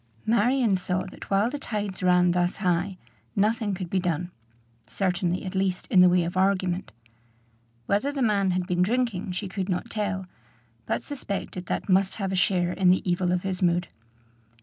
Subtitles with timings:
[0.25, 2.97] Marion saw that while the tides ran thus high,
[3.35, 4.31] nothing could be done;
[4.87, 6.91] certainly, at least, in the way of argument.
[7.85, 10.25] Whether the man had been drinking she could not tell,
[10.87, 13.89] but suspected that must have a share in the evil of his mood.